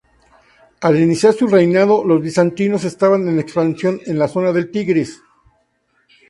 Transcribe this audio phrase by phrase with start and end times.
[0.79, 5.21] Al iniciar su reinado los bizantinos estaban en expansión en la zona del Tigris.